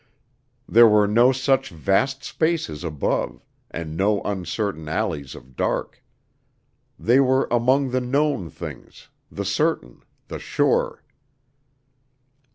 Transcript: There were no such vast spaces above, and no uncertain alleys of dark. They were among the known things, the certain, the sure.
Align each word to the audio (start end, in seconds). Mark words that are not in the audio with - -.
There 0.67 0.87
were 0.87 1.05
no 1.07 1.31
such 1.31 1.69
vast 1.69 2.23
spaces 2.23 2.83
above, 2.83 3.45
and 3.69 3.95
no 3.95 4.23
uncertain 4.23 4.89
alleys 4.89 5.35
of 5.35 5.55
dark. 5.55 6.03
They 6.97 7.19
were 7.19 7.47
among 7.51 7.91
the 7.91 8.01
known 8.01 8.49
things, 8.49 9.09
the 9.31 9.45
certain, 9.45 10.01
the 10.27 10.39
sure. 10.39 11.03